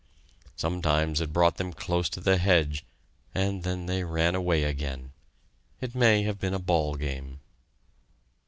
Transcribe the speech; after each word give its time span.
Sometimes 0.55 1.21
it 1.21 1.31
brought 1.31 1.57
them 1.57 1.73
close 1.73 2.09
to 2.09 2.19
the 2.19 2.37
hedge, 2.39 2.83
and 3.35 3.61
then 3.61 3.85
they 3.85 4.03
ran 4.03 4.33
away 4.33 4.63
again. 4.63 5.11
It 5.79 5.93
may 5.93 6.23
have 6.23 6.39
been 6.39 6.55
a 6.55 6.59
ball 6.59 6.95
game. 6.95 7.39